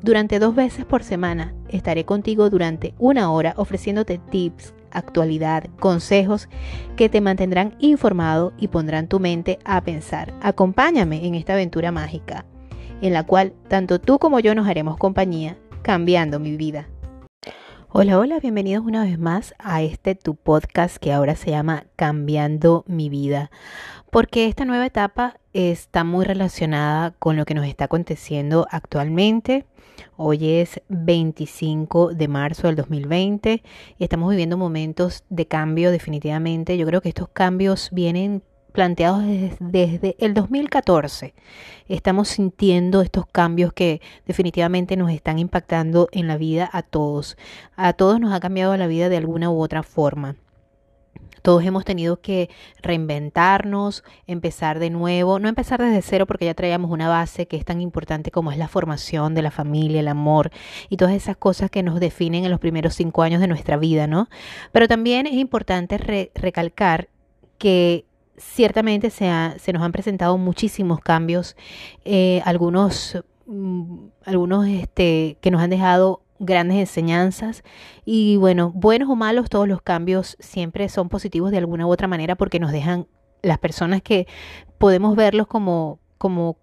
[0.00, 6.48] Durante dos veces por semana estaré contigo durante una hora ofreciéndote tips, actualidad, consejos
[6.96, 10.32] que te mantendrán informado y pondrán tu mente a pensar.
[10.40, 12.44] Acompáñame en esta aventura mágica,
[13.02, 16.88] en la cual tanto tú como yo nos haremos compañía, cambiando mi vida.
[17.90, 22.84] Hola, hola, bienvenidos una vez más a este tu podcast que ahora se llama Cambiando
[22.86, 23.50] mi vida,
[24.12, 29.66] porque esta nueva etapa está muy relacionada con lo que nos está aconteciendo actualmente
[30.16, 33.62] Hoy es 25 de marzo del 2020
[33.98, 36.76] y estamos viviendo momentos de cambio definitivamente.
[36.76, 39.24] Yo creo que estos cambios vienen planteados
[39.58, 41.34] desde, el 2014.
[41.88, 47.36] Estamos sintiendo estos cambios que definitivamente nos están impactando en la vida a todos.
[47.76, 50.36] A todos nos ha cambiado la vida de alguna u otra forma.
[51.48, 52.50] Todos hemos tenido que
[52.82, 57.64] reinventarnos, empezar de nuevo, no empezar desde cero porque ya traíamos una base que es
[57.64, 60.50] tan importante como es la formación de la familia, el amor
[60.90, 64.06] y todas esas cosas que nos definen en los primeros cinco años de nuestra vida,
[64.06, 64.28] ¿no?
[64.72, 65.96] Pero también es importante
[66.34, 67.08] recalcar
[67.56, 68.04] que
[68.36, 71.56] ciertamente se, se, nos han presentado muchísimos cambios,
[72.04, 77.62] eh, algunos, mm, algunos este, que nos han dejado grandes enseñanzas
[78.04, 82.08] y bueno, buenos o malos, todos los cambios siempre son positivos de alguna u otra
[82.08, 83.06] manera porque nos dejan
[83.42, 84.26] las personas que
[84.78, 86.56] podemos verlos como como,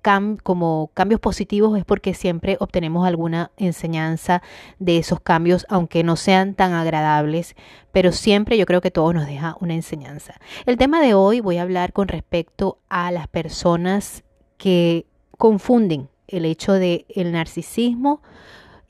[0.43, 4.41] como cambios positivos es porque siempre obtenemos alguna enseñanza
[4.79, 7.55] de esos cambios, aunque no sean tan agradables,
[7.91, 10.35] pero siempre yo creo que todo nos deja una enseñanza.
[10.65, 14.23] El tema de hoy voy a hablar con respecto a las personas
[14.57, 15.07] que
[15.37, 18.21] confunden el hecho de el narcisismo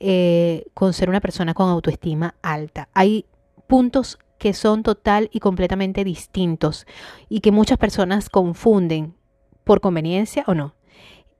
[0.00, 2.88] eh, con ser una persona con autoestima alta.
[2.94, 3.26] Hay
[3.66, 6.86] puntos que son total y completamente distintos
[7.28, 9.14] y que muchas personas confunden
[9.64, 10.74] por conveniencia o no.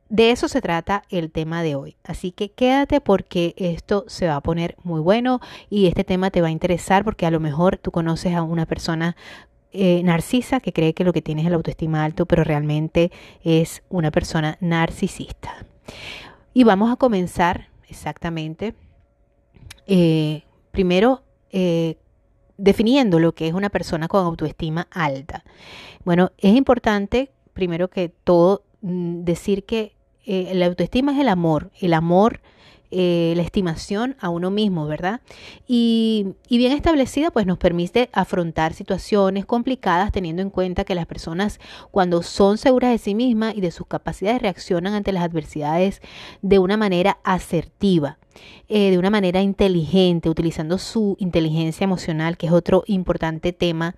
[0.08, 1.96] De eso se trata el tema de hoy.
[2.04, 6.40] Así que quédate porque esto se va a poner muy bueno y este tema te
[6.40, 9.16] va a interesar porque a lo mejor tú conoces a una persona
[9.72, 13.10] eh, narcisa que cree que lo que tiene es el autoestima alto, pero realmente
[13.42, 15.66] es una persona narcisista.
[16.54, 18.74] Y vamos a comenzar exactamente.
[19.86, 21.96] Eh, primero, eh,
[22.56, 25.44] definiendo lo que es una persona con autoestima alta.
[26.04, 29.94] Bueno, es importante, primero que todo, mm, decir que
[30.24, 32.40] eh, la autoestima es el amor, el amor
[32.90, 35.20] eh, la estimación a uno mismo, ¿verdad?
[35.66, 41.06] Y, y, bien establecida, pues nos permite afrontar situaciones complicadas teniendo en cuenta que las
[41.06, 41.60] personas
[41.90, 46.00] cuando son seguras de sí mismas y de sus capacidades reaccionan ante las adversidades
[46.42, 48.18] de una manera asertiva.
[48.68, 53.94] Eh, de una manera inteligente, utilizando su inteligencia emocional, que es otro importante tema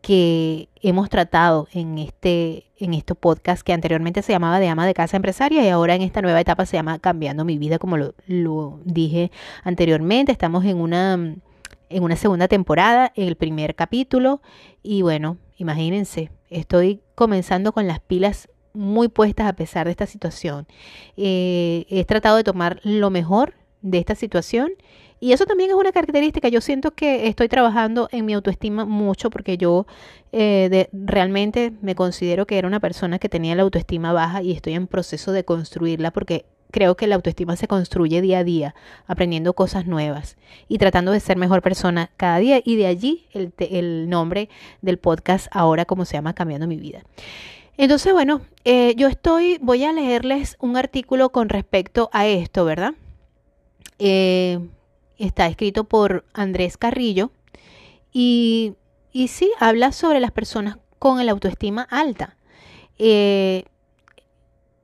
[0.00, 4.94] que hemos tratado en este, en este podcast que anteriormente se llamaba de ama de
[4.94, 8.80] casa empresaria y ahora en esta nueva etapa se llama Cambiando mi vida, como lo,
[8.84, 9.32] dije
[9.64, 10.30] anteriormente.
[10.30, 14.40] Estamos en una, en una segunda temporada, en el primer capítulo
[14.84, 20.66] y bueno, imagínense, estoy comenzando con las pilas muy puestas a pesar de esta situación.
[21.16, 24.72] Eh, he tratado de tomar lo mejor de esta situación.
[25.20, 26.48] Y eso también es una característica.
[26.48, 29.86] Yo siento que estoy trabajando en mi autoestima mucho porque yo
[30.32, 34.74] eh, realmente me considero que era una persona que tenía la autoestima baja y estoy
[34.74, 38.74] en proceso de construirla porque creo que la autoestima se construye día a día,
[39.06, 42.60] aprendiendo cosas nuevas y tratando de ser mejor persona cada día.
[42.64, 44.48] Y de allí el, el nombre
[44.80, 47.04] del podcast ahora como se llama Cambiando mi vida.
[47.76, 52.94] Entonces, bueno, eh, yo estoy, voy a leerles un artículo con respecto a esto, ¿verdad?
[54.04, 54.58] Eh,
[55.16, 57.30] está escrito por Andrés Carrillo
[58.12, 58.74] y,
[59.12, 62.36] y sí, habla sobre las personas con el autoestima alta.
[62.98, 63.64] Eh,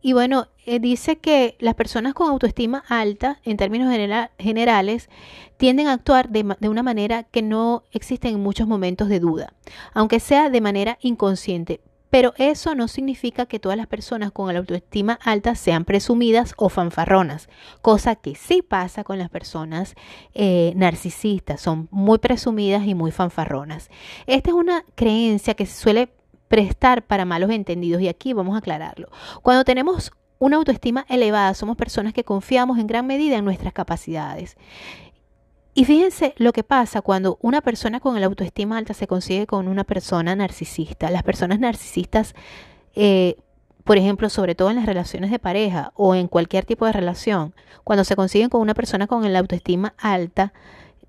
[0.01, 3.93] y bueno, eh, dice que las personas con autoestima alta, en términos
[4.39, 5.09] generales,
[5.57, 9.53] tienden a actuar de, de, una manera que no existe en muchos momentos de duda,
[9.95, 11.81] aunque sea de manera inconsciente,
[12.11, 16.69] pero eso no significa que todas las personas con la autoestima alta sean presumidas o
[16.69, 17.49] fanfarronas,
[17.83, 19.95] cosa que sí pasa con las personas
[20.35, 23.91] eh, narcisistas, son muy presumidas y muy fanfarronas.
[24.27, 26.09] Esta es una creencia que se suele
[26.49, 29.09] prestar para malos entendidos y aquí vamos a aclararlo.
[29.43, 34.57] Cuando tenemos una autoestima elevada, somos personas que confiamos en gran medida en nuestras capacidades
[35.79, 39.69] Y fíjense lo que pasa cuando una persona con el autoestima alta se consigue con
[39.69, 41.09] una persona narcisista.
[41.09, 42.35] Las personas narcisistas,
[42.97, 43.37] eh,
[43.85, 47.55] por ejemplo, sobre todo en las relaciones de pareja o en cualquier tipo de relación,
[47.85, 50.53] cuando se consiguen con una persona con el autoestima alta,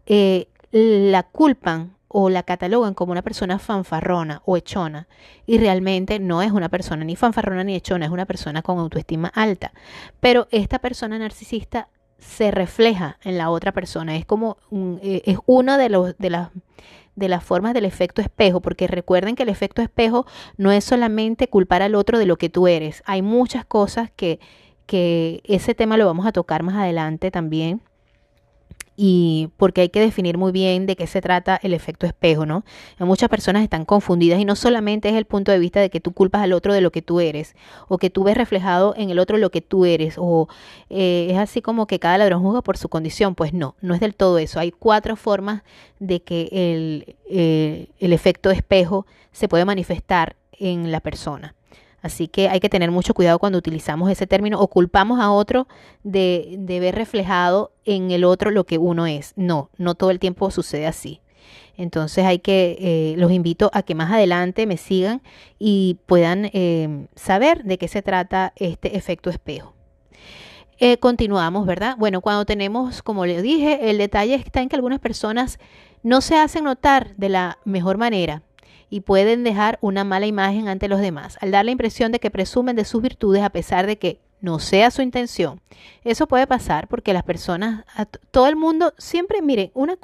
[0.06, 5.08] eh, la culpan o la catalogan como una persona fanfarrona o echona
[5.48, 9.30] y realmente no es una persona ni fanfarrona ni echona, es una persona con autoestima
[9.34, 9.74] alta.
[10.20, 11.88] Pero esta persona narcisista
[12.20, 14.58] se refleja en la otra persona, es como
[15.02, 16.50] eh, es una de los de las
[17.16, 20.26] de las formas del efecto espejo, porque recuerden que el efecto espejo
[20.58, 23.04] no es solamente culpar al otro de lo que tú eres.
[23.06, 24.40] Hay muchas cosas que
[24.86, 27.82] que ese tema lo vamos a tocar más adelante también
[29.02, 32.66] y porque hay que definir muy bien de qué se trata el efecto espejo, ¿no?
[32.98, 36.12] Muchas personas están confundidas y no solamente es el punto de vista de que tú
[36.12, 37.56] culpas al otro de lo que tú eres
[37.88, 40.50] o que tú ves reflejado en el otro lo que tú eres o
[40.90, 44.02] eh, es así como que cada ladrón juzga por su condición, pues no, no es
[44.02, 44.60] del todo eso.
[44.60, 45.64] Hay cuatro formas
[46.00, 51.56] de que el, eh, el efecto espejo se puede manifestar en la persona.
[52.02, 55.68] Así que hay que tener mucho cuidado cuando utilizamos ese término o culpamos a otro
[56.04, 59.34] de, ver reflejado en el otro lo que uno es.
[59.36, 61.22] No, no todo el tiempo sucede así.
[61.78, 65.22] Entonces hay que, eh, los invito a que más adelante me sigan
[65.58, 69.74] y puedan eh, saber de qué se trata este efecto espejo.
[70.78, 71.96] Eh, continuamos, ¿verdad?
[71.98, 75.60] Bueno, cuando tenemos, como le dije, el detalle está en que algunas personas
[76.04, 78.44] no se hacen notar de la mejor manera
[78.90, 82.32] y pueden dejar una mala imagen ante los demás, al dar la impresión de que
[82.32, 85.60] presumen de sus virtudes a pesar de que no sea su intención.
[86.04, 87.84] Eso puede pasar porque las personas,
[88.32, 89.98] todo el mundo, siempre, miren, una,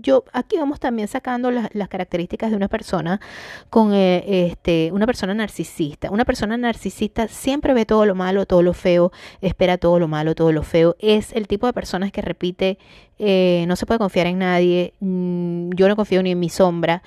[0.00, 3.20] yo aquí vamos también sacando las, características de una persona
[3.68, 6.10] con eh, este, una persona narcisista.
[6.10, 10.34] Una persona narcisista siempre ve todo lo malo, todo lo feo, espera todo lo malo,
[10.34, 10.96] todo lo feo.
[10.98, 12.78] Es el tipo de personas que repite,
[13.18, 17.02] eh, no se puede confiar en nadie, mm, yo no confío ni en mi sombra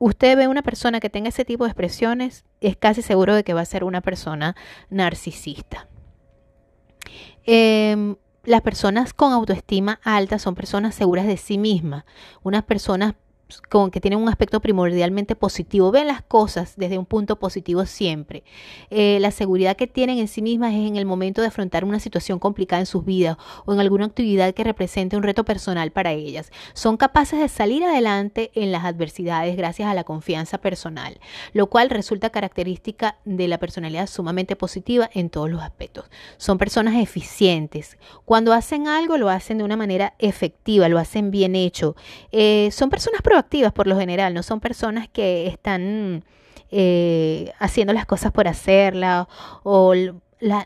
[0.00, 3.54] usted ve una persona que tenga ese tipo de expresiones, es casi seguro de que
[3.54, 4.56] va a ser una persona
[4.88, 5.88] narcisista.
[7.44, 12.04] Em, las personas con autoestima alta son personas seguras de sí mismas,
[12.42, 13.14] unas personas
[13.68, 18.44] con que tienen un aspecto primordialmente positivo, ven las cosas desde un punto positivo siempre.
[18.90, 22.00] Eh, la seguridad que tienen en sí mismas es en el momento de afrontar una
[22.00, 23.36] situación complicada en sus vidas
[23.66, 26.50] o en alguna actividad que represente un reto personal para ellas.
[26.74, 31.18] Son capaces de salir adelante en las adversidades gracias a la confianza personal,
[31.52, 36.06] lo cual resulta característica de la personalidad sumamente positiva en todos los aspectos.
[36.36, 37.98] Son personas eficientes.
[38.24, 41.96] Cuando hacen algo lo hacen de una manera efectiva, lo hacen bien hecho.
[42.32, 46.24] Eh, son personas proactivas activas por lo general, no son personas que están
[46.70, 49.28] eh, haciendo las cosas por hacerla
[49.62, 49.94] o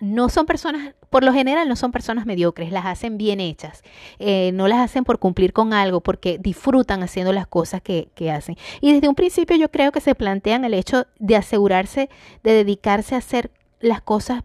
[0.01, 3.83] no son personas, por lo general no son personas mediocres, las hacen bien hechas,
[4.19, 8.31] eh, no las hacen por cumplir con algo, porque disfrutan haciendo las cosas que, que,
[8.31, 8.57] hacen.
[8.81, 12.09] Y desde un principio yo creo que se plantean el hecho de asegurarse,
[12.43, 13.51] de dedicarse a hacer
[13.81, 14.45] las cosas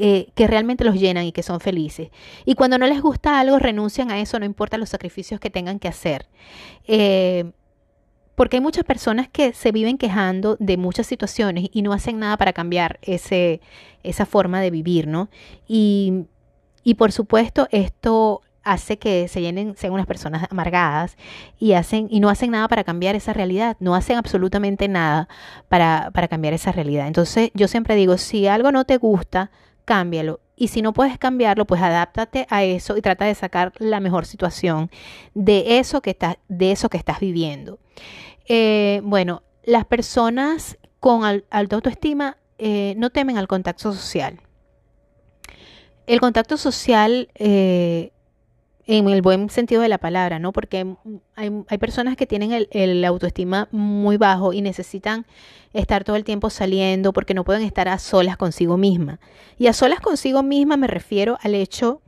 [0.00, 2.10] eh, que realmente los llenan y que son felices.
[2.44, 5.80] Y cuando no les gusta algo, renuncian a eso, no importa los sacrificios que tengan
[5.80, 6.26] que hacer.
[6.86, 7.50] Eh,
[8.36, 12.36] porque hay muchas personas que se viven quejando de muchas situaciones y no hacen nada
[12.36, 13.60] para cambiar ese,
[14.04, 15.28] esa forma de vivir, ¿no?
[15.66, 16.26] Y,
[16.84, 21.16] y por supuesto, esto hace que se llenen, sean unas personas amargadas
[21.58, 25.28] y hacen y no hacen nada para cambiar esa realidad, no hacen absolutamente nada
[25.68, 27.08] para, para cambiar esa realidad.
[27.08, 29.50] Entonces, yo siempre digo, si algo no te gusta,
[29.88, 30.40] cámbialo.
[30.54, 34.26] Y si no puedes cambiarlo, pues adáptate a eso y trata de sacar la mejor
[34.26, 34.90] situación
[35.32, 37.78] de eso que, estás, de eso que estás viviendo.
[38.48, 44.40] Eh, bueno, las personas con alta autoestima eh, no temen al contacto social.
[46.06, 48.12] El contacto social eh,
[48.88, 50.50] en el buen sentido de la palabra, ¿no?
[50.50, 50.96] Porque
[51.36, 55.26] hay, personas que tienen el, el, autoestima muy bajo y necesitan
[55.74, 59.20] estar todo el tiempo saliendo porque no pueden estar a solas consigo misma.
[59.58, 62.00] Y a solas consigo misma me refiero al hecho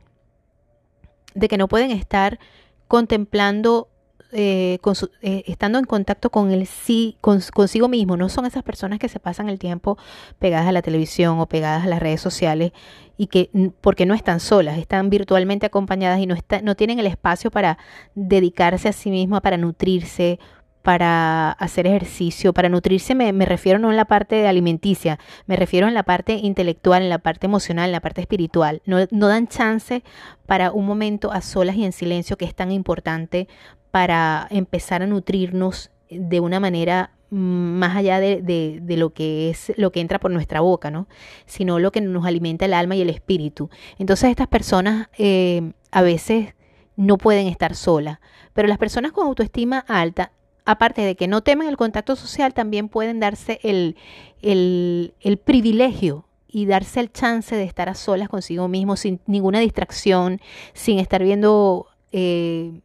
[1.35, 2.39] de que no pueden estar
[2.87, 3.87] contemplando
[4.31, 4.79] eh,
[5.21, 8.17] eh, estando en contacto con el sí, consigo mismo.
[8.17, 9.97] No son esas personas que se pasan el tiempo
[10.39, 12.71] pegadas a la televisión o pegadas a las redes sociales
[13.17, 13.49] y que
[13.81, 17.77] porque no están solas, están virtualmente acompañadas y no, está, no tienen el espacio para
[18.15, 20.39] dedicarse a sí misma, para nutrirse,
[20.81, 25.87] para hacer ejercicio, para nutrirse me, me, refiero no en la parte alimenticia, me refiero
[25.87, 28.81] en la parte intelectual, en la parte emocional, en la parte espiritual.
[28.85, 30.03] No, no dan chance
[30.47, 33.47] para un momento a solas y en silencio que es tan importante
[33.91, 40.01] para empezar a nutrirnos de una manera más allá de, lo que es lo que
[40.01, 41.07] entra por nuestra boca, ¿no?
[41.45, 43.69] Sino lo que nos alimenta el alma y el espíritu.
[43.97, 46.53] Entonces estas personas eh, a veces
[46.97, 48.19] no pueden estar solas.
[48.53, 50.33] Pero las personas con autoestima alta,
[50.65, 53.95] aparte de que no temen el contacto social, también pueden darse el,
[54.41, 60.41] el, privilegio y darse el chance de estar a solas consigo mismo, sin ninguna distracción,
[60.73, 61.87] sin estar viendo...
[62.11, 62.81] Eh,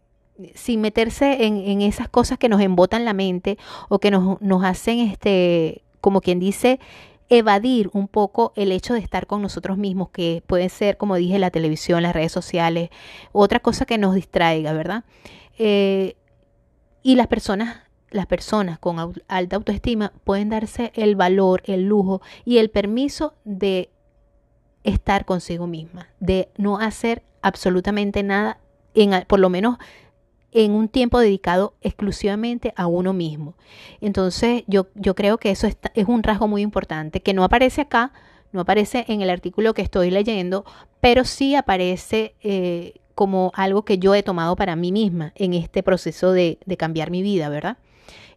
[0.54, 4.64] sin meterse en, en, esas cosas que nos embotan la mente o que nos, nos
[4.64, 6.78] hacen, este, como quien dice,
[7.28, 11.38] evadir un poco el hecho de estar con nosotros mismos, que puede ser, como dije,
[11.38, 12.90] la televisión, las redes sociales,
[13.32, 15.04] otra cosa que nos distraiga, ¿verdad?
[15.58, 16.16] Eh,
[17.02, 22.58] y las personas, las personas con alta autoestima pueden darse el valor, el lujo y
[22.58, 23.90] el permiso de
[24.84, 28.60] estar consigo misma, de no hacer absolutamente nada,
[28.94, 29.78] en, por lo menos
[30.56, 33.58] en un tiempo dedicado exclusivamente a uno mismo.
[34.00, 38.14] Entonces yo, yo creo que eso es, un rasgo muy importante que no aparece acá,
[38.52, 40.64] no aparece en el artículo que estoy leyendo,
[41.02, 45.82] pero sí aparece eh, como algo que yo he tomado para mí misma en este
[45.82, 47.76] proceso de, de, cambiar mi vida, ¿verdad?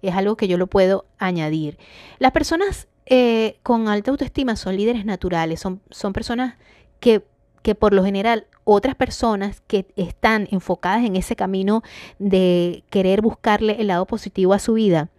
[0.02, 1.78] Es algo que yo lo puedo añadir.
[2.18, 6.56] Las personas eh, con alta autoestima son líderes naturales, son, son personas
[7.00, 7.24] que
[7.62, 11.82] que por lo general otras personas que están enfocadas en ese camino
[12.20, 15.10] de querer buscarle el lado positivo a su vida,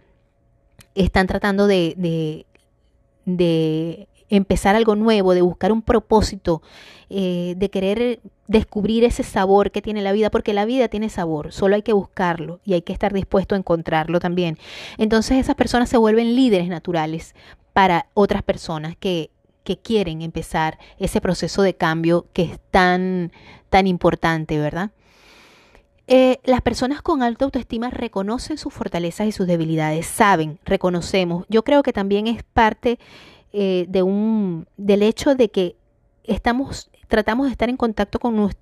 [0.94, 1.94] están tratando de,
[3.26, 6.62] de, empezar algo nuevo, de buscar un propósito,
[7.08, 11.52] eh, de querer descubrir ese sabor que tiene la vida, porque la vida tiene sabor,
[11.52, 14.58] solo hay que buscarlo y hay que estar dispuesto a encontrarlo también.
[14.96, 17.34] Entonces esas personas se vuelven líderes naturales
[17.72, 19.30] para otras personas que
[19.64, 23.32] que quieren empezar ese proceso de cambio que es tan,
[23.68, 24.90] tan importante, ¿verdad?
[26.12, 31.46] Eh, las personas con alta autoestima reconocen sus fortalezas y sus debilidades, saben, reconocemos.
[31.48, 32.98] Yo creo que también es parte
[33.52, 35.76] eh, de un, del hecho de que
[36.24, 38.52] estamos, tratamos de estar en contacto con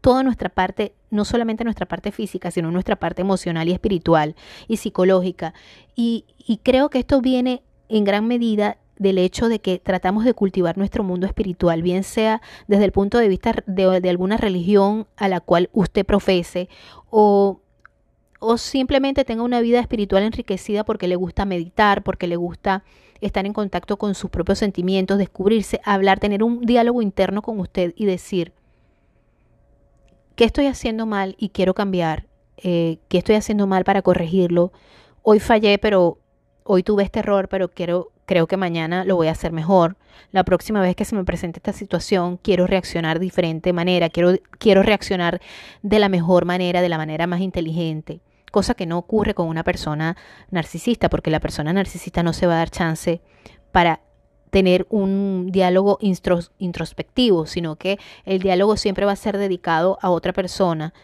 [0.00, 4.34] toda nuestra parte, no solamente nuestra parte física, sino nuestra parte emocional y espiritual
[4.66, 5.54] y psicológica.
[5.94, 10.34] Y, y creo que esto viene en gran medida del hecho de que tratamos de
[10.34, 15.28] cultivar nuestro mundo espiritual, bien sea desde el punto de vista de, alguna religión a
[15.28, 16.68] la cual usted profese
[17.10, 17.60] o,
[18.40, 22.84] o simplemente tenga una vida espiritual enriquecida porque le gusta meditar, porque le gusta
[23.20, 27.92] estar en contacto con sus propios sentimientos, descubrirse, hablar, tener un diálogo interno con usted
[27.96, 28.52] y decir,
[30.34, 32.26] ¿qué estoy haciendo mal y quiero cambiar?
[32.58, 34.72] Eh, ¿Qué estoy haciendo mal para corregirlo?
[35.22, 36.18] Hoy fallé, pero
[36.64, 39.96] hoy tuve este error, pero quiero creo que mañana lo voy a hacer mejor.
[40.32, 44.34] La próxima vez que se me presente esta situación, quiero reaccionar de diferente manera, quiero,
[44.58, 45.40] quiero reaccionar
[45.82, 48.20] de la mejor manera, de la manera más inteligente.
[48.50, 50.16] Cosa que no ocurre con una persona
[50.50, 53.20] narcisista, porque la persona narcisista no se va a dar chance
[53.72, 54.00] para
[54.50, 60.32] tener un diálogo introspectivo, sino que el diálogo siempre va a ser dedicado a otra
[60.32, 60.94] persona,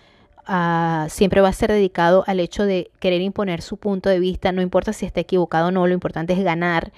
[1.08, 4.62] siempre va a ser dedicado al hecho de querer imponer su punto de vista, no
[4.62, 6.92] importa si está equivocado o no, lo importante es ganar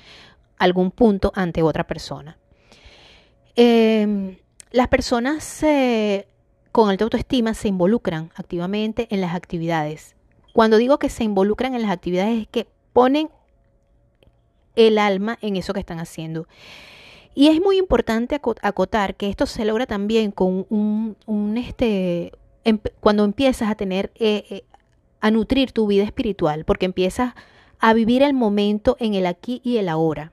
[0.59, 2.39] algún punto ante otra persona.
[3.57, 4.37] Em,
[4.71, 6.27] las personas eh,
[6.73, 10.17] con alta autoestima se involucran activamente en las actividades.
[10.53, 13.29] Cuando digo que se involucran en las actividades es que ponen
[14.75, 16.49] el alma en eso que están haciendo.
[17.35, 22.33] Y es muy importante acotar que esto se logra también con un, un, este,
[23.01, 24.65] cuando empiezas a tener, eh, eh,
[25.21, 27.35] a nutrir tu vida espiritual, porque empiezas
[27.79, 30.33] a vivir el momento en el aquí y el ahora.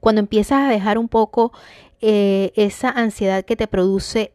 [0.00, 1.52] Cuando empiezas a dejar un poco
[2.00, 4.32] eh, esa ansiedad que te produce,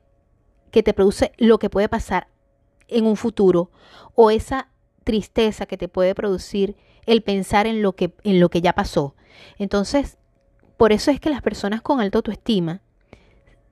[0.71, 2.27] que te produce lo que puede pasar
[2.87, 3.71] en un futuro,
[4.15, 4.69] o esa
[5.03, 6.75] tristeza que te puede producir
[7.05, 9.15] el pensar en lo que, en lo que ya pasó.
[9.57, 10.17] Entonces,
[10.77, 12.81] por eso es que las personas con alta autoestima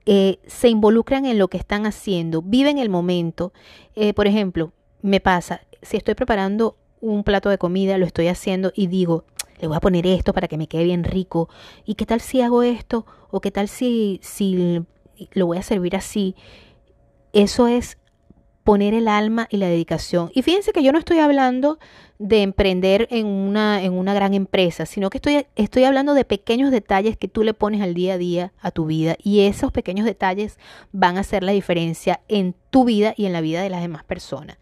[0.06, 3.52] eh, se involucran en lo que están haciendo, viven el momento.
[3.94, 8.72] Eh, por ejemplo, me pasa, si estoy preparando un plato de comida, lo estoy haciendo
[8.74, 9.24] y digo,
[9.60, 11.48] le voy a poner esto para que me quede bien rico.
[11.84, 13.06] ¿Y qué tal si hago esto?
[13.30, 14.84] ¿O qué tal si, si
[15.32, 16.34] lo voy a servir así?
[17.32, 17.98] Eso es
[18.70, 20.30] poner el alma y la dedicación.
[20.32, 21.80] Y fíjense que yo no estoy hablando
[22.20, 26.70] de emprender en una, en una gran empresa, sino que estoy, estoy hablando de pequeños
[26.70, 30.06] detalles que tú le pones al día a día a tu vida y esos pequeños
[30.06, 30.56] detalles
[30.92, 34.04] van a hacer la diferencia en tu vida y en la vida de las demás
[34.04, 34.56] personas.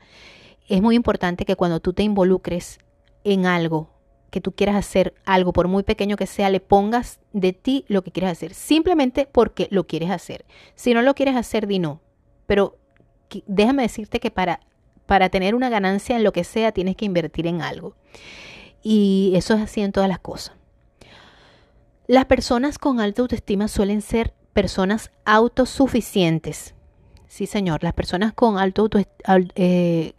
[0.69, 2.79] Es muy importante que cuando tú te involucres
[3.25, 3.91] en algo,
[4.31, 8.03] que tú quieras hacer algo, por muy pequeño que sea, le pongas de ti lo
[8.03, 10.47] que quieres hacer, simplemente porque lo quieres hacer.
[10.77, 12.00] Si no lo quieres hacer, di no.
[12.47, 12.79] Pero
[13.47, 14.61] déjame decirte que para
[15.08, 17.97] para tener una ganancia en lo que sea tienes que invertir en algo.
[18.82, 20.54] Y eso es así en todas las cosas.
[22.06, 26.75] Las personas con alta autoestima suelen ser personas autosuficientes.
[27.26, 28.56] sí señor, las personas con,
[29.54, 30.12] eh,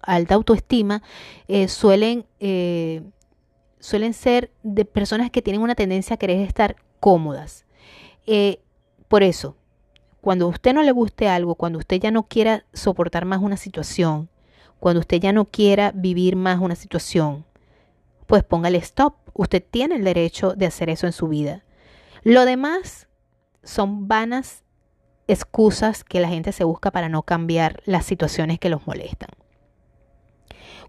[0.00, 1.02] alta autoestima
[1.46, 3.02] eh, suelen, eh,
[3.80, 7.66] suelen ser de personas que tienen una tendencia a querer estar cómodas.
[9.08, 9.56] por eso,
[10.24, 13.58] cuando a usted no le guste algo, cuando usted ya no quiera soportar más una
[13.58, 14.30] situación,
[14.80, 17.44] cuando usted ya no quiera vivir más una situación,
[18.26, 19.16] pues póngale stop.
[19.34, 21.62] Usted tiene el derecho de hacer eso en su vida.
[22.22, 23.06] Lo demás
[23.64, 24.64] son vanas
[25.28, 29.28] excusas que la gente se busca para no cambiar las situaciones que los molestan.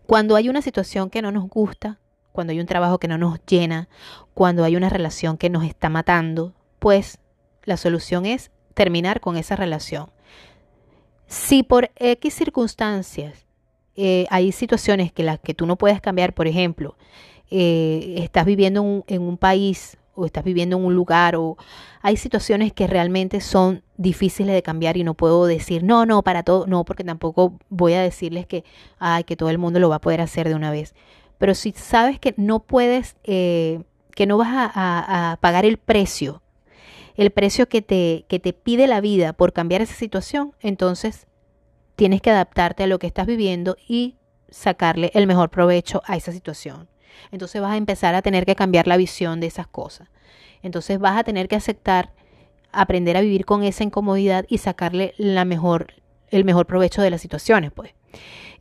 [0.08, 2.00] Cuando hay una situación que no nos gusta,
[2.32, 3.90] cuando hay un trabajo que no nos llena,
[4.34, 7.20] cuando hay una relación que nos está matando, pues
[7.66, 10.12] la solución es terminar con esa relación.
[11.26, 13.46] Si por X circunstancias
[13.96, 16.96] eh, hay situaciones que las que tú no puedes cambiar, por ejemplo,
[17.50, 21.58] eh, estás viviendo en un país o estás viviendo en un lugar o
[22.02, 26.44] hay situaciones que realmente son difíciles de cambiar y no puedo decir no, no, para
[26.44, 28.64] todo, no, porque tampoco voy a decirles que,
[29.00, 30.94] ay, que todo el mundo lo va a poder hacer de una vez.
[31.38, 33.84] Pero si sabes que no puedes, eh,
[34.16, 36.42] que no vas a, a, pagar el precio,
[37.16, 41.28] el precio que te, que te pide la vida por cambiar esa situación, entonces
[41.96, 44.16] tienes que adaptarte a lo que estás viviendo y
[44.50, 46.88] sacarle el mejor provecho a esa situación.
[47.32, 50.10] Entonces vas a empezar a tener que cambiar la visión de esas cosas.
[50.62, 52.12] Entonces vas a tener que aceptar,
[52.72, 55.94] aprender a vivir con esa incomodidad y sacarle la mejor,
[56.30, 57.94] el mejor provecho de las situaciones, pues.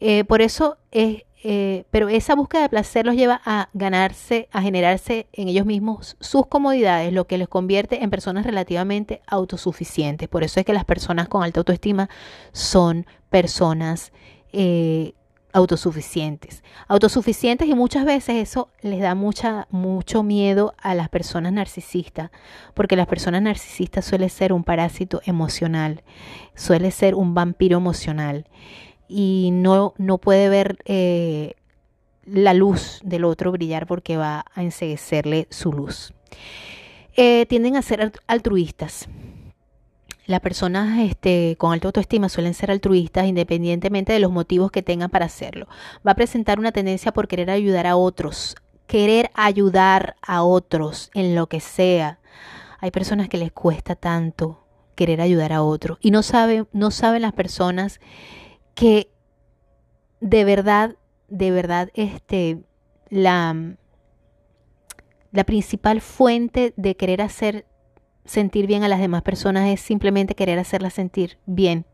[0.00, 4.63] Eh, por eso es, eh, pero esa búsqueda de placer los lleva a ganarse, a
[4.63, 10.27] generarse en ellos mismos sus comodidades, lo que les convierte en personas relativamente autosuficientes.
[10.27, 12.09] Por eso es que las personas con alta autoestima
[12.53, 14.11] son personas
[14.55, 15.13] eh,
[15.53, 16.65] autosuficientes.
[16.89, 22.31] Autosuficientes y muchas veces eso les da mucha, mucho miedo a las personas narcisistas,
[22.73, 26.05] porque las personas narcisistas suele ser un parásito emocional,
[26.55, 28.47] suele ser un vampiro emocional
[29.08, 31.54] y no, no puede ver eh,
[32.26, 36.12] la luz del otro brillar porque va a enseguecerle su luz.
[37.17, 39.08] Eh, tienden a ser altruistas.
[40.26, 45.10] Las personas este, con alta autoestima suelen ser altruistas independientemente de los motivos que tengan
[45.10, 45.69] para hacerlo.
[46.06, 51.34] Va a presentar una tendencia por querer ayudar a otros, querer ayudar a otros en
[51.34, 52.21] lo que sea.
[52.80, 54.64] Hay personas que les cuesta tanto
[54.95, 58.00] querer ayudar a otros y no saben, no saben las personas
[58.75, 59.10] que
[60.21, 60.97] de verdad,
[61.28, 62.63] de verdad, este,
[63.10, 63.76] la,
[65.32, 67.67] la principal fuente de querer hacer
[68.25, 71.87] sentir bien a las demás personas es simplemente querer hacerlas sentir bien.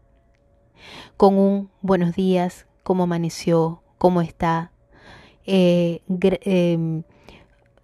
[1.17, 4.73] Con un buenos días, cómo amaneció, cómo está,
[5.45, 7.03] eh, em,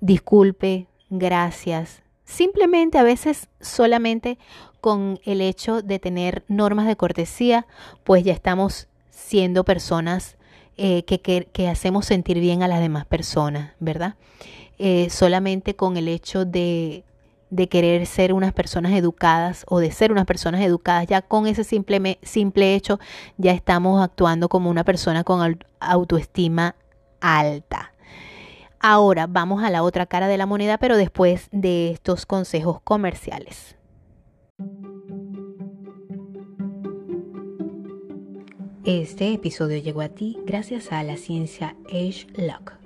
[0.01, 2.03] disculpe, gracias.
[2.25, 4.39] Simplemente a veces solamente
[4.87, 7.67] con el hecho de tener normas de cortesía,
[8.05, 10.37] pues ya estamos siendo personas
[10.77, 14.15] eh, que, hacemos sentir bien a las demás personas, ¿verdad?
[14.79, 17.03] Eh, solamente con el hecho de,
[17.51, 21.65] de querer ser unas personas educadas o de ser unas personas educadas, ya con ese
[21.65, 23.01] simple, simple hecho
[23.39, 26.77] ya estamos actuando como una persona con autoestima
[27.21, 27.93] alta.
[28.79, 33.77] Ahora vamos a la otra cara de la moneda, pero después de estos consejos comerciales.
[38.87, 42.86] Este episodio llegó a ti gracias a la ciencia Age Lock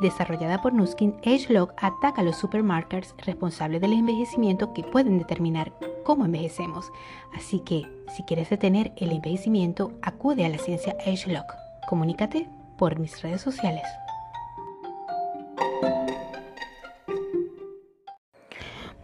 [0.00, 5.72] desarrollada por Nuskin, AgeLog ataca a los supermarkers responsables del envejecimiento que pueden determinar
[6.04, 6.90] cómo envejecemos.
[7.34, 7.86] Así que,
[8.16, 11.46] si quieres detener el envejecimiento, acude a la ciencia AgeLog.
[11.88, 13.84] Comunícate por mis redes sociales.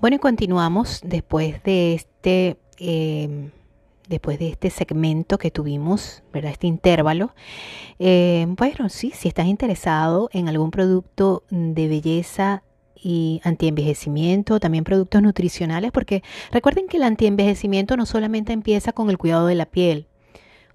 [0.01, 3.51] Bueno, y continuamos después de este eh,
[4.09, 6.53] después de este segmento que tuvimos, ¿verdad?
[6.53, 7.35] Este intervalo.
[7.99, 12.63] Eh, bueno, sí, si estás interesado en algún producto de belleza
[12.95, 19.19] y antienvejecimiento, también productos nutricionales, porque recuerden que el antienvejecimiento no solamente empieza con el
[19.19, 20.07] cuidado de la piel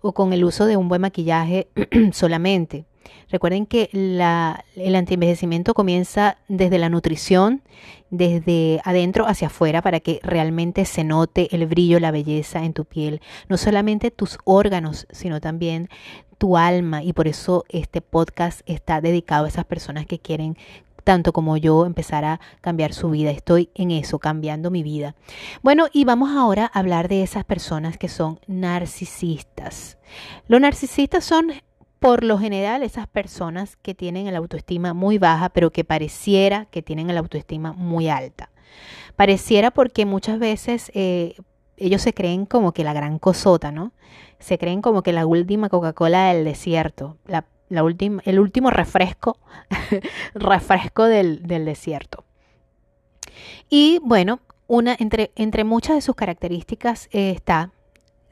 [0.02, 1.68] o con el uso de un buen maquillaje
[2.12, 2.86] solamente.
[3.30, 7.62] Recuerden que el antienvejecimiento comienza desde la nutrición,
[8.10, 12.86] desde adentro hacia afuera, para que realmente se note el brillo, la belleza en tu
[12.86, 13.22] piel.
[13.48, 15.90] No solamente tus órganos, sino también
[16.38, 17.04] tu alma.
[17.04, 20.58] Y por eso este podcast está dedicado a esas personas que quieren
[21.04, 23.32] tanto como yo empezar a cambiar su vida.
[23.32, 25.16] Estoy en eso, cambiando mi vida.
[25.64, 29.98] Bueno, y vamos ahora a hablar de esas personas que son narcisistas.
[30.48, 31.54] Los narcisistas son
[32.02, 36.82] por lo general esas personas que tienen la autoestima muy baja, pero que pareciera que
[36.82, 38.50] tienen la autoestima muy alta.
[39.16, 41.36] Pareciera porque muchas veces eh,
[41.78, 43.92] ellos se creen como que la gran cosota, ¿no?
[44.40, 49.38] Se creen como que la última Coca-Cola del desierto, la el último refresco,
[50.34, 52.26] refresco del, desierto.
[53.70, 57.72] Y bueno, una, entre, entre muchas de sus características eh, está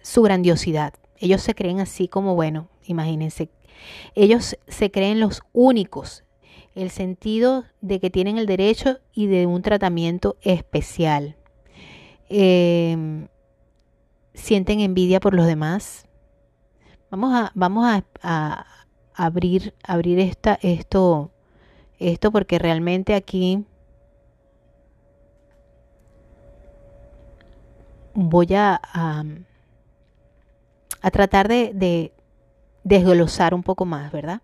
[0.02, 0.96] su grandiosidad.
[1.20, 3.50] Ellos se creen así como, bueno, imagínense,
[4.16, 6.24] ellos se creen los únicos,
[6.76, 11.36] el sentido de que tienen el derecho y de un tratamiento especial.
[12.30, 13.28] Em,
[14.34, 16.06] sienten envidia por los demás.
[17.10, 18.66] Vamos a, vamos a,
[19.16, 21.32] abrir, abrir esta, esto,
[21.98, 23.66] esto porque realmente aquí
[28.14, 28.80] voy a,
[31.02, 32.14] a, tratar de,
[32.84, 34.42] desglosar un poco más, ¿verdad?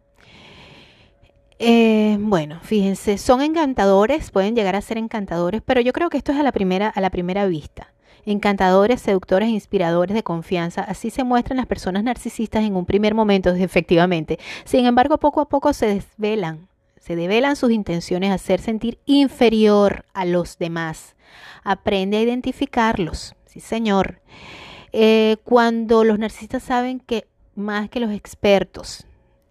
[1.57, 6.31] Eh, bueno, fíjense, son encantadores, pueden llegar a ser encantadores, pero yo creo que esto
[6.31, 7.95] es a la primera, a la primera vista
[8.25, 10.81] encantadores, seductores inspiradores de confianza.
[10.81, 14.39] Así se muestran las personas narcisistas en un primer momento, efectivamente.
[14.65, 16.67] Sin embargo, poco a poco se desvelan,
[16.97, 21.15] se develan sus intenciones a hacer sentir inferior a los demás.
[21.63, 23.35] Aprende a identificarlos.
[23.45, 24.21] Sí, señor.
[24.91, 29.05] Eh, cuando los narcisistas saben que más que los expertos,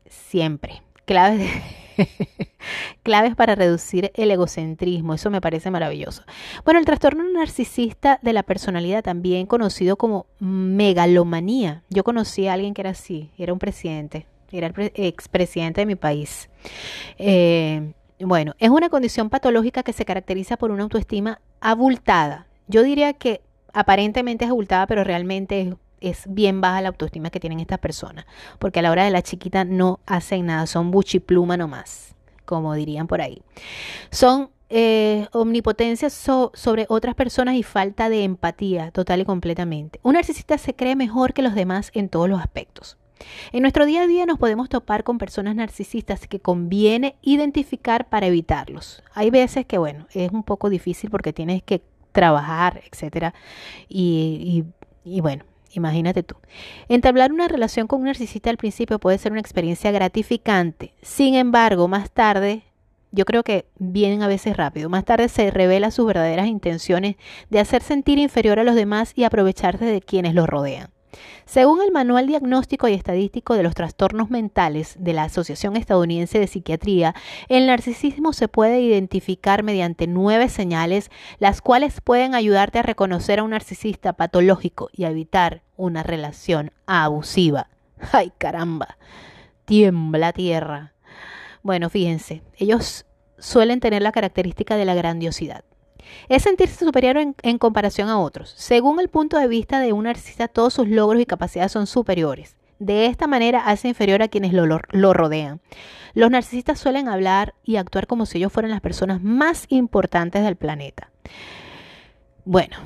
[0.06, 1.50] siempre, claves
[3.02, 5.14] Claves para reducir el egocentrismo.
[5.14, 6.22] Eso me parece maravilloso.
[6.64, 11.82] Bueno, el trastorno narcisista de la personalidad, también conocido como megalomanía.
[11.90, 15.96] Yo conocí a alguien que era así, era un presidente, era el expresidente de mi
[15.96, 16.48] país.
[17.18, 22.46] Eh, bueno, es una condición patológica que se caracteriza por una autoestima abultada.
[22.68, 25.74] Yo diría que aparentemente es abultada, pero realmente es
[26.10, 28.26] es bien baja la autoestima que tienen estas personas,
[28.58, 32.14] porque a la hora de la chiquita no hacen nada, son buchipluma nomás,
[32.44, 33.42] como dirían por ahí.
[34.10, 40.00] Son eh, omnipotencia sobre otras personas y falta de empatía total y completamente.
[40.02, 42.96] Un narcisista se cree mejor que los demás en todos los aspectos.
[43.52, 48.26] En nuestro día a día nos podemos topar con personas narcisistas que conviene identificar para
[48.26, 49.02] evitarlos.
[49.14, 53.34] Hay veces que, bueno, es un poco difícil porque tienes que trabajar, etcétera,
[53.88, 54.64] y,
[55.04, 56.36] y bueno, Imagínate tú.
[56.88, 60.94] Entablar una relación con un narcisista al principio puede ser una experiencia gratificante.
[61.02, 62.62] Sin embargo, más tarde,
[63.10, 67.16] yo creo que vienen a veces rápido, más tarde se revela sus verdaderas intenciones
[67.50, 70.90] de hacer sentir inferior a los demás y aprovecharse de quienes los rodean.
[71.44, 76.46] Según el Manual Diagnóstico y Estadístico de los Trastornos Mentales de la Asociación Estadounidense de
[76.46, 77.14] Psiquiatría,
[77.48, 83.42] el narcisismo se puede identificar mediante nueve señales, las cuales pueden ayudarte a reconocer a
[83.42, 87.68] un narcisista patológico y a evitar una relación abusiva.
[88.12, 88.96] ¡Ay caramba!
[89.64, 90.94] Tiembla tierra.
[91.62, 93.06] Bueno, fíjense, ellos
[93.38, 95.64] suelen tener la característica de la grandiosidad
[96.28, 98.52] es sentirse superior en, comparación a otros.
[98.56, 102.56] Según el punto de vista de un narcisista, todos sus logros y capacidades son superiores.
[102.78, 105.60] De esta manera hace inferior a quienes lo, rodean.
[106.12, 110.56] Los narcisistas suelen hablar y actuar como si ellos fueran las personas más importantes del
[110.56, 111.10] planeta.
[112.44, 112.76] Bueno,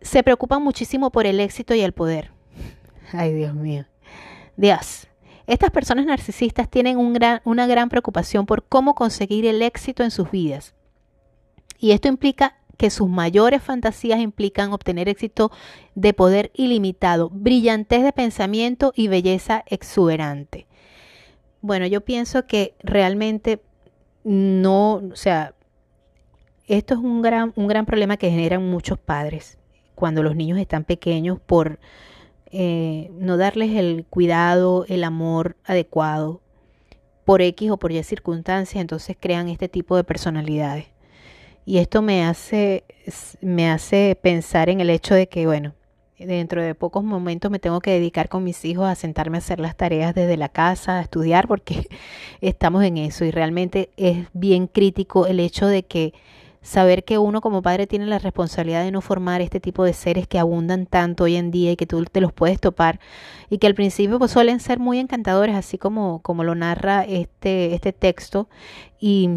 [0.00, 2.30] se preocupan muchísimo por el éxito y el poder.
[3.12, 3.86] Ay, Dios mío.
[4.56, 5.08] Dios.
[5.46, 10.74] Estas personas narcisistas tienen una gran preocupación por cómo conseguir el éxito en sus vidas.
[11.82, 15.50] Y esto implica que sus mayores fantasías implican obtener éxito
[15.96, 20.68] de poder ilimitado, brillantez de pensamiento y belleza exuberante.
[21.60, 23.60] Bueno, yo pienso que realmente
[24.22, 25.56] no, o sea,
[26.68, 29.58] esto es un gran, un gran problema que generan muchos padres
[29.96, 31.80] cuando los niños están pequeños por
[32.52, 36.42] eh, no darles el cuidado, el amor adecuado
[37.24, 40.91] por X o por Y circunstancias, entonces crean este tipo de personalidades.
[41.64, 42.84] Y esto me hace,
[43.40, 45.74] me hace pensar en el hecho de que, bueno,
[46.18, 49.60] dentro de pocos momentos me tengo que dedicar con mis hijos a sentarme a hacer
[49.60, 51.88] las tareas desde la casa, a estudiar, porque
[52.40, 53.24] estamos en eso.
[53.24, 56.12] Y realmente es bien crítico el hecho de que
[56.62, 60.28] saber que uno como padre tiene la responsabilidad de no formar este tipo de seres
[60.28, 63.00] que abundan tanto hoy en día y que tú te los puedes topar
[63.50, 67.74] y que al principio pues suelen ser muy encantadores así como, como lo narra este,
[67.74, 68.48] este texto.
[69.00, 69.28] Y,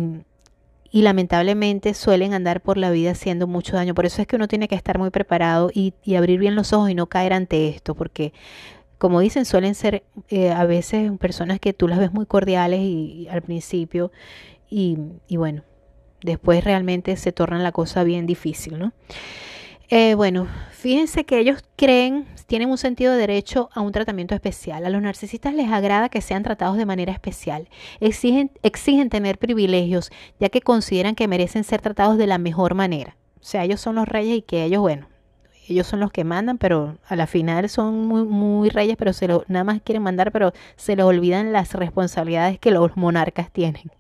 [0.95, 3.93] y lamentablemente suelen andar por la vida haciendo mucho daño.
[3.93, 6.71] Por eso es que uno tiene que estar muy preparado y, y abrir bien los
[6.71, 8.31] ojos y no caer ante esto porque
[8.97, 13.27] como dicen, suelen ser eh, a veces personas que tú las ves muy cordiales y,
[13.29, 14.13] al principio
[14.69, 15.63] y, y, bueno,
[16.21, 18.93] después realmente se torna la cosa bien difícil, ¿no?
[19.89, 24.85] Eh, bueno, fíjense que ellos creen, tienen un sentido de derecho a un tratamiento especial.
[24.85, 27.69] A los narcisistas les agrada que sean tratados de manera especial.
[27.99, 33.15] Exigen, exigen tener privilegios, ya que consideran que merecen ser tratados de la mejor manera.
[33.39, 35.07] O sea, ellos son los reyes y que ellos, bueno,
[35.67, 39.27] ellos son los que mandan, pero a la final son muy, muy reyes, pero se
[39.27, 43.91] lo, nada más quieren mandar, pero se les olvidan las responsabilidades que los monarcas tienen.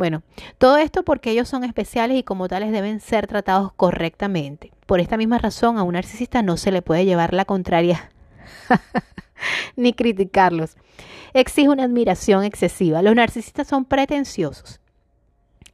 [0.00, 0.22] Bueno,
[0.56, 4.72] todo esto porque ellos son especiales y como tales deben ser tratados correctamente.
[4.86, 8.10] Por esta misma razón, a un narcisista no se le puede llevar la contraria
[9.76, 10.78] ni criticarlos.
[11.34, 13.02] Exige una admiración excesiva.
[13.02, 14.80] Los narcisistas son pretenciosos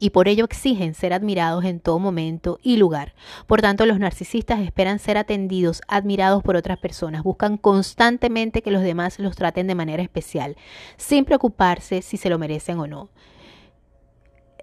[0.00, 3.14] y por ello exigen ser admirados en todo momento y lugar.
[3.46, 8.82] Por tanto, los narcisistas esperan ser atendidos, admirados por otras personas, buscan constantemente que los
[8.82, 10.56] demás los traten de manera especial,
[10.96, 13.08] sin preocuparse si se lo merecen o no.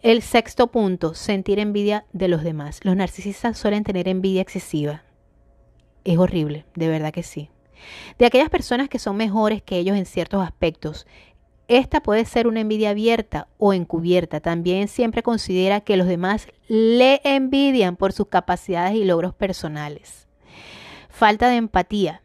[0.03, 2.81] El sexto punto, sentir envidia de los demás.
[2.83, 5.01] Los narcisistas suelen tener envidia excesiva.
[6.03, 7.49] Es horrible, de verdad que sí.
[8.19, 11.07] De aquellas personas que son mejores que ellos en ciertos aspectos,
[11.69, 14.41] esta puede ser una envidia abierta o encubierta.
[14.41, 20.27] También siempre considera que los demás le envidian por sus capacidades y logros personales.
[21.07, 22.21] Falta de empatía.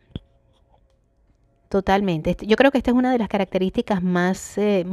[1.68, 2.30] Totalmente.
[2.30, 4.84] Este, yo creo que esta es una de las características más eh,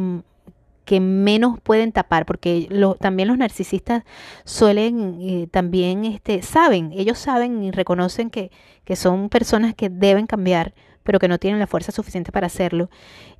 [0.85, 2.69] que menos pueden tapar, porque
[2.99, 4.03] también los narcisistas
[4.43, 8.51] suelen eh, también este, saben, ellos saben y reconocen que,
[8.95, 12.89] son personas que deben cambiar, pero que no tienen la fuerza suficiente para hacerlo.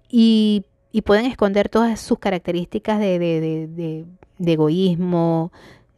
[0.10, 4.06] Y y pueden esconder todas sus características de, de, de,
[4.38, 5.52] de egoísmo,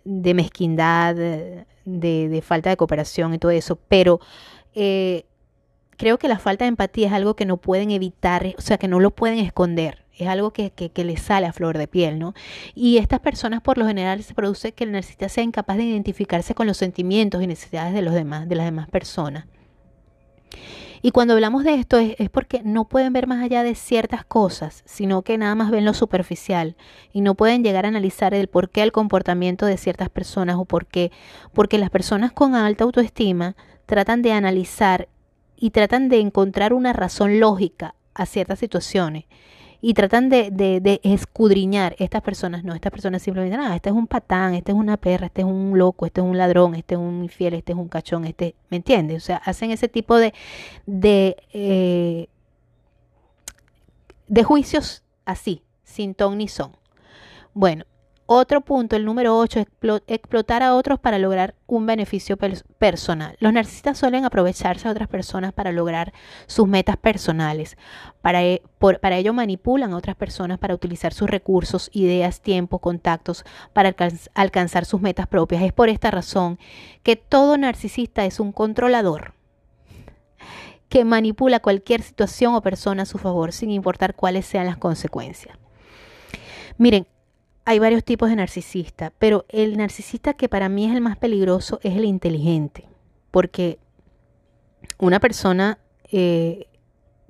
[0.03, 4.19] de mezquindad, de, falta de cooperación y todo eso, pero
[4.73, 5.25] eh,
[5.97, 8.88] creo que la falta de empatía es algo que no pueden evitar, o sea, que
[8.88, 10.03] no lo pueden esconder.
[10.17, 12.34] Es algo que, que, les sale a flor de piel, ¿no?
[12.73, 16.56] Y estas personas, por lo general, se produce que el narcisista sea incapaz de identificarse
[16.56, 19.45] con los sentimientos y necesidades de los demás, de las demás personas.
[21.01, 24.84] Y cuando hablamos de esto es, porque no pueden ver más allá de ciertas cosas,
[24.86, 26.75] sino que nada más ven lo superficial
[27.13, 30.65] y no pueden llegar a analizar el por qué el comportamiento de ciertas personas o
[30.65, 31.12] por qué,
[31.53, 35.08] porque las personas con alta autoestima tratan de analizar
[35.56, 39.25] y tratan de encontrar una razón lógica a ciertas situaciones
[39.81, 42.63] y tratan de, de, escudriñar estas personas.
[42.63, 45.47] No, estas personas simplemente, ah, este es un patán, este es una perra, este es
[45.47, 48.55] un loco, este es un ladrón, este es un infiel, este es un cachón, este,
[48.69, 49.23] ¿me entiendes?
[49.23, 50.33] O sea, hacen ese tipo de,
[50.85, 52.27] de, eh,
[54.27, 56.71] de juicios así, sin ton ni son.
[57.53, 57.85] Bueno,
[58.29, 59.65] otro punto, el número 8,
[60.07, 63.37] explotar a otros para lograr un beneficio personal.
[63.39, 66.11] Los narcisistas suelen aprovecharse a otras personas para lograr
[66.45, 67.77] sus metas personales.
[68.21, 68.61] Para, e,
[69.01, 73.95] para ello manipulan a otras personas para utilizar sus recursos, ideas, tiempo, contactos para
[74.33, 75.63] alcanzar sus metas propias.
[75.63, 76.59] Es por esta razón
[77.03, 79.35] que todo narcisista es un controlador
[80.89, 85.57] que manipula cualquier situación o persona a su favor sin importar cuáles sean las consecuencias.
[86.77, 87.07] Miren,
[87.67, 91.82] hay varios tipos de narcisista, pero el narcisista que para mí es el más peligroso
[91.84, 92.86] es el inteligente,
[93.30, 93.77] porque
[94.99, 95.77] una persona
[96.10, 96.67] eh,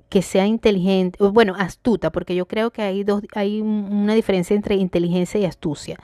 [0.08, 4.76] que sea inteligente, bueno, astuta, porque yo creo que hay, dos, hay una diferencia entre
[4.76, 5.98] inteligencia y astucia.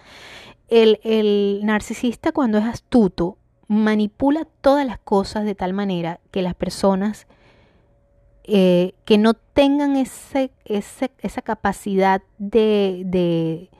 [0.67, 7.29] El, narcisista cuando es astuto manipula todas las cosas de tal manera que las personas
[8.43, 13.71] eh, que no tengan ese, esa capacidad de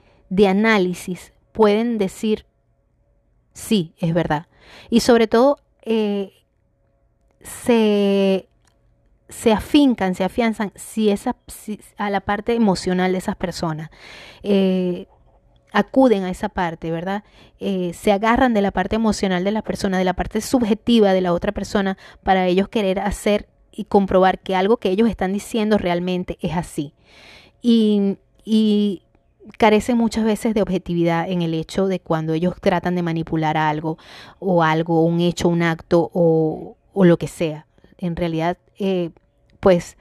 [0.47, 2.45] análisis pueden decir,
[3.53, 4.47] sí, es verdad.
[4.89, 6.33] Y sobre todo, eh,
[7.41, 8.47] se,
[9.29, 11.35] se afincan, se afianzan si esa,
[11.97, 13.89] a la parte emocional de esas personas.
[14.43, 15.07] Eh,
[15.71, 17.23] acuden a esa parte, ¿verdad?
[17.59, 21.21] Eh, se agarran de la parte emocional de la persona, de la parte subjetiva de
[21.21, 25.77] la otra persona, para ellos querer hacer y comprobar que algo que ellos están diciendo
[25.77, 26.93] realmente es así.
[27.61, 29.01] Y, y
[29.57, 33.97] carece muchas veces de objetividad en el hecho de cuando ellos tratan de manipular algo
[34.39, 37.67] o algo, un hecho, un acto o, o lo que sea.
[37.97, 39.11] En realidad, eh,
[39.59, 39.97] pues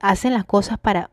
[0.00, 1.10] hacen las cosas para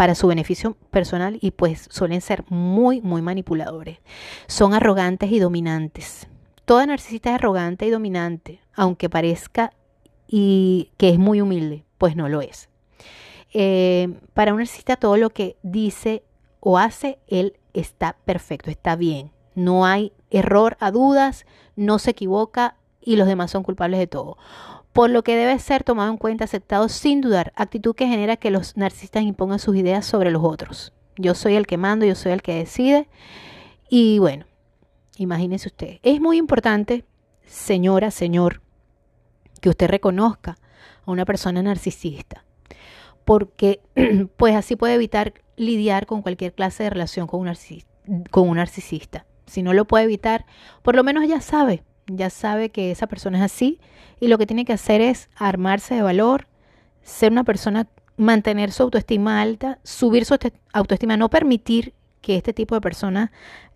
[0.00, 3.98] para su beneficio personal y pues suelen ser muy, muy manipuladores.
[4.46, 6.26] Son arrogantes y dominantes.
[6.64, 9.74] Toda narcisista es arrogante y dominante, aunque parezca
[10.26, 12.69] y que es muy humilde, pues no lo es.
[13.52, 16.22] Eh, para un narcisista todo lo que dice
[16.60, 19.32] o hace, él está perfecto, está bien.
[19.54, 24.36] No hay error a dudas, no se equivoca y los demás son culpables de todo.
[24.92, 28.50] Por lo que debe ser tomado en cuenta, aceptado sin dudar, actitud que genera que
[28.50, 30.92] los narcisistas impongan sus ideas sobre los otros.
[31.16, 33.08] Yo soy el que mando, yo soy el que decide.
[33.88, 34.46] Y bueno,
[35.16, 35.98] imagínense usted.
[36.02, 37.04] Es muy importante,
[37.44, 38.62] señora, señor,
[39.60, 40.56] que usted reconozca
[41.04, 42.44] a una persona narcisista,
[43.24, 43.80] porque
[44.36, 47.54] pues así puede evitar lidiar con cualquier clase de relación con un,
[48.30, 49.26] con un narcisista.
[49.46, 50.46] Si no lo puede evitar,
[50.82, 53.80] por lo menos ya sabe, ya sabe que esa persona es así
[54.20, 56.46] y lo que tiene que hacer es armarse de valor,
[57.02, 60.36] ser una persona, mantener su autoestima alta, subir su
[60.72, 63.30] autoestima, no permitir que este tipo de personas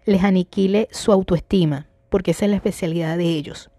[0.05, 3.71] les aniquile su autoestima, porque esa es la especialidad de ellos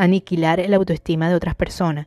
[0.00, 2.06] aniquilar la autoestima de otras personas.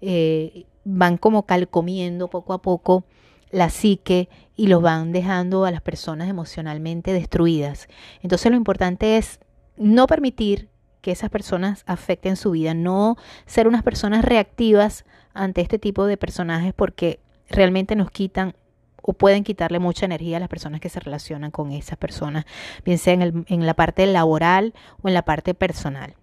[0.00, 3.04] Eh, van como calcomiendo poco a poco
[3.50, 7.88] la psique y los van dejando a las personas emocionalmente destruidas.
[8.22, 9.40] Entonces lo importante es
[9.76, 10.68] no permitir
[11.00, 13.16] que esas personas afecten su vida, no
[13.46, 18.54] ser unas personas reactivas ante este tipo de personajes porque realmente nos quitan
[19.02, 22.46] o pueden quitarle mucha energía a las personas que se relacionan con esas personas,
[22.84, 26.14] bien sea en, en la parte laboral o en la parte personal.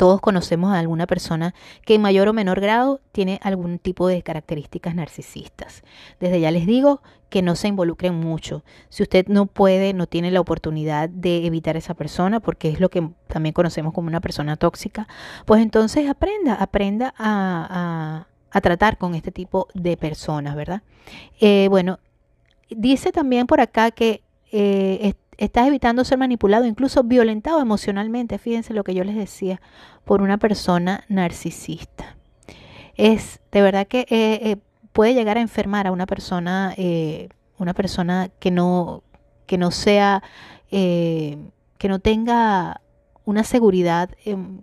[0.00, 4.22] Todos conocemos a alguna persona que en mayor o menor grado tiene algún tipo de
[4.22, 5.82] características narcisistas.
[6.18, 8.64] Desde ya les digo que no se involucren mucho.
[8.88, 12.80] Si usted no puede, no tiene la oportunidad de evitar a esa persona, porque es
[12.80, 15.06] lo que también conocemos como una persona tóxica,
[15.44, 18.26] pues entonces aprenda, aprenda a,
[18.62, 20.80] tratar con este tipo de personas, ¿verdad?
[21.42, 21.98] Eh, bueno,
[22.70, 28.84] dice también por acá que eh, estás evitando ser manipulado, incluso violentado emocionalmente, fíjense lo
[28.84, 29.60] que yo les decía,
[30.04, 32.16] por una persona narcisista.
[32.94, 34.06] Es de verdad que eh,
[34.50, 34.56] eh,
[34.92, 39.02] puede llegar a enfermar a una persona, eh, una persona que no,
[39.46, 40.22] que no sea,
[40.70, 42.82] que no tenga
[43.24, 44.10] una seguridad,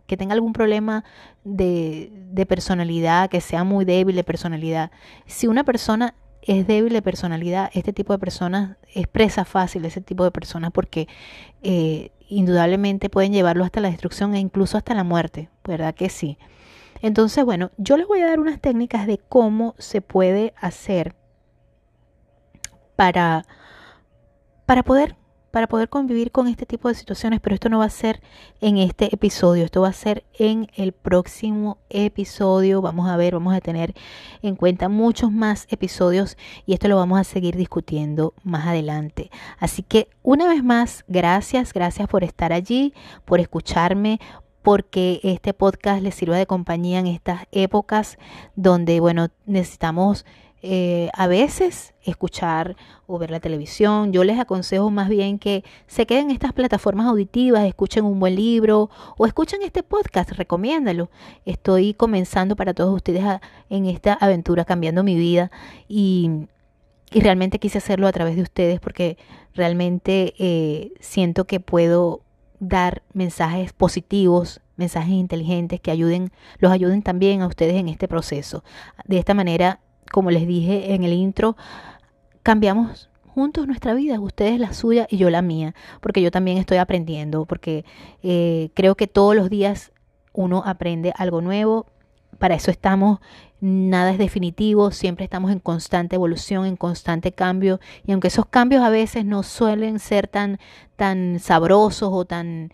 [0.06, 1.04] que tenga algún problema
[1.44, 4.92] de, de personalidad, que sea muy débil de personalidad.
[5.26, 6.14] Si una persona
[6.48, 11.08] es débil de personalidad, este tipo de personas expresa fácil ese tipo de personas porque
[11.62, 16.38] eh, indudablemente pueden llevarlo hasta la destrucción e incluso hasta la muerte, ¿verdad que sí?
[17.02, 21.16] Entonces, bueno, yo les voy a dar unas técnicas de cómo se puede hacer
[22.96, 23.46] para,
[24.66, 25.16] para poder
[25.52, 28.22] para poder convivir con este tipo de situaciones, pero esto no va a ser
[28.62, 32.82] en este episodio, esto va a ser en el próximo episodio.
[32.82, 33.94] Vamos a ver, vamos a tener
[34.42, 39.32] en cuenta muchos más episodios y esto lo vamos a seguir discutiendo más adelante.
[39.60, 42.94] Así que una vez más, gracias, gracias por estar allí,
[43.26, 44.20] por escucharme,
[44.62, 48.18] porque este podcast les sirva de compañía en estas épocas
[48.58, 50.26] donde, bueno, necesitamos
[50.64, 54.12] eh, a veces escuchar o ver la televisión.
[54.12, 58.36] Yo les aconsejo más bien que se queden en estas plataformas auditivas, escuchen un buen
[58.36, 61.10] libro o escuchen este podcast, recomiéndalo.
[61.46, 63.24] Estoy comenzando para todos ustedes
[63.70, 65.52] en esta aventura cambiando mi vida
[65.88, 66.48] y,
[67.12, 69.18] y, realmente quise hacerlo a través de ustedes porque
[69.54, 72.22] realmente eh, siento que puedo
[72.60, 78.64] dar mensajes positivos, mensajes inteligentes que ayuden, los ayuden también a ustedes en este proceso.
[79.06, 81.56] De esta manera como les dije en el intro,
[82.44, 86.78] cambiamos juntos nuestra vida, ustedes la suya y yo la mía, porque yo también estoy
[86.78, 87.86] aprendiendo, porque
[88.24, 89.92] eh, creo que todos los días
[90.34, 91.86] uno aprende algo nuevo,
[92.40, 93.20] para eso estamos,
[93.60, 98.84] nada es definitivo, siempre estamos en constante evolución, en constante cambio, y aunque esos cambios
[98.84, 100.60] a veces no suelen ser tan,
[100.96, 102.72] tan sabrosos o tan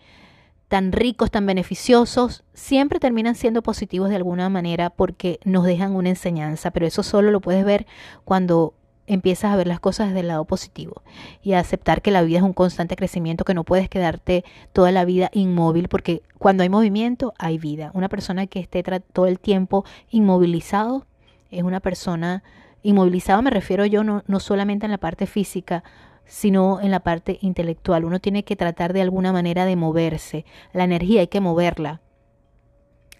[0.74, 6.08] tan ricos, tan beneficiosos, siempre terminan siendo positivos de alguna manera porque nos dejan una
[6.08, 7.86] enseñanza, pero eso solo lo puedes ver
[8.24, 8.74] cuando
[9.06, 11.02] empiezas a ver las cosas desde el lado positivo
[11.44, 14.90] y a aceptar que la vida es un constante crecimiento, que no puedes quedarte toda
[14.90, 17.92] la vida inmóvil, porque cuando hay movimiento hay vida.
[17.94, 18.82] Una persona que esté
[19.12, 21.06] todo el tiempo inmovilizado
[21.52, 22.42] es una persona
[22.82, 25.84] inmovilizada, me refiero yo no, no solamente en la parte física,
[26.26, 28.04] sino en la parte intelectual.
[28.04, 30.44] Uno tiene que tratar de alguna manera de moverse.
[30.72, 32.00] La energía hay que moverla.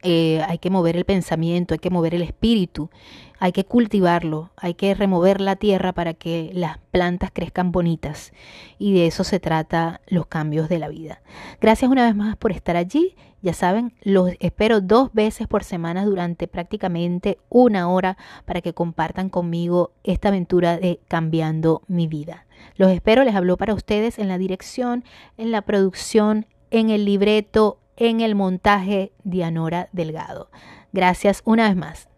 [0.02, 2.90] eh, hay que mover el pensamiento, hay que mover el espíritu,
[3.38, 8.32] hay que cultivarlo, hay que remover la tierra para que las plantas crezcan bonitas.
[8.78, 11.22] Y de eso se trata los cambios de la vida.
[11.60, 13.16] Gracias una vez más por estar allí.
[13.44, 18.16] Ya saben, los espero dos veces por semana durante prácticamente una hora
[18.46, 22.46] para que compartan conmigo esta aventura de cambiando mi vida.
[22.76, 25.04] Los espero, les hablo para ustedes en la dirección,
[25.36, 30.48] en la producción, en el libreto, en el montaje Dianora Delgado.
[30.94, 32.08] Gracias una vez más.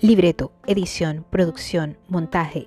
[0.00, 2.66] Libreto, edición, producción, montaje